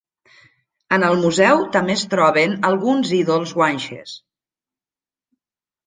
[0.97, 4.19] En el museu també es troben alguns ídols guanxes.